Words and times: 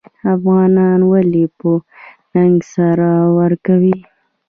افغانان 0.35 0.99
ولې 1.11 1.45
په 1.57 1.71
ننګ 2.33 2.57
سر 2.71 2.97
ورکوي؟ 3.39 3.97